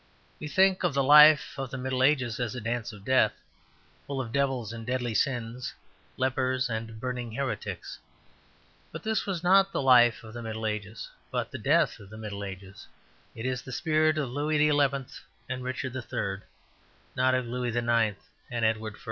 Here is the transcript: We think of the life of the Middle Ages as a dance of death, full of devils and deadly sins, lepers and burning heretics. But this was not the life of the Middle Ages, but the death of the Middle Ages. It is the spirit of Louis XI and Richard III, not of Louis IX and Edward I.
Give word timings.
We 0.39 0.47
think 0.47 0.83
of 0.83 0.95
the 0.95 1.03
life 1.03 1.53
of 1.59 1.69
the 1.69 1.77
Middle 1.77 2.01
Ages 2.01 2.39
as 2.39 2.55
a 2.55 2.59
dance 2.61 2.91
of 2.91 3.05
death, 3.05 3.33
full 4.07 4.19
of 4.19 4.31
devils 4.31 4.73
and 4.73 4.83
deadly 4.83 5.13
sins, 5.13 5.75
lepers 6.17 6.71
and 6.71 6.99
burning 6.99 7.33
heretics. 7.33 7.99
But 8.91 9.03
this 9.03 9.27
was 9.27 9.43
not 9.43 9.71
the 9.71 9.79
life 9.81 10.23
of 10.23 10.33
the 10.33 10.41
Middle 10.41 10.65
Ages, 10.65 11.07
but 11.29 11.51
the 11.51 11.59
death 11.59 11.99
of 11.99 12.09
the 12.09 12.17
Middle 12.17 12.43
Ages. 12.43 12.87
It 13.35 13.45
is 13.45 13.61
the 13.61 13.71
spirit 13.71 14.17
of 14.17 14.31
Louis 14.31 14.57
XI 14.57 15.05
and 15.47 15.63
Richard 15.63 15.95
III, 15.95 16.47
not 17.15 17.35
of 17.35 17.45
Louis 17.45 17.69
IX 17.75 18.17
and 18.49 18.65
Edward 18.65 18.95
I. 18.95 18.99